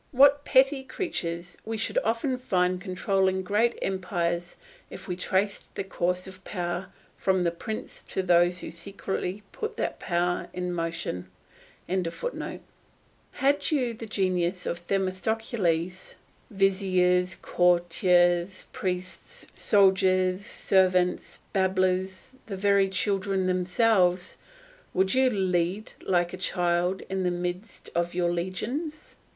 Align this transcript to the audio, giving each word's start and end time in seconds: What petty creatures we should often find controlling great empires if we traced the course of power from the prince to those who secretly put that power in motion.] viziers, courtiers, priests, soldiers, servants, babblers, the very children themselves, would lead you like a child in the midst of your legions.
What 0.11 0.43
petty 0.45 0.81
creatures 0.83 1.57
we 1.63 1.77
should 1.77 1.99
often 2.03 2.35
find 2.39 2.81
controlling 2.81 3.43
great 3.43 3.77
empires 3.83 4.55
if 4.89 5.07
we 5.07 5.15
traced 5.15 5.75
the 5.75 5.83
course 5.83 6.25
of 6.25 6.43
power 6.43 6.87
from 7.17 7.43
the 7.43 7.51
prince 7.51 8.01
to 8.07 8.23
those 8.23 8.61
who 8.61 8.71
secretly 8.71 9.43
put 9.51 9.77
that 9.77 9.99
power 9.99 10.47
in 10.53 10.73
motion.] 10.73 11.29
viziers, 11.87 12.63
courtiers, 17.43 18.67
priests, 18.73 19.47
soldiers, 19.53 20.45
servants, 20.47 21.39
babblers, 21.53 22.31
the 22.47 22.55
very 22.57 22.89
children 22.89 23.45
themselves, 23.45 24.37
would 24.95 25.13
lead 25.13 25.93
you 26.01 26.07
like 26.07 26.33
a 26.33 26.37
child 26.37 27.03
in 27.07 27.21
the 27.21 27.29
midst 27.29 27.91
of 27.93 28.15
your 28.15 28.31
legions. 28.33 29.15